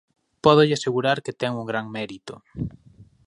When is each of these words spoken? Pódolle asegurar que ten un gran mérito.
Pódolle 0.43 0.75
asegurar 0.77 1.17
que 1.25 1.37
ten 1.41 1.51
un 1.61 1.65
gran 1.71 1.85
mérito. 1.97 2.33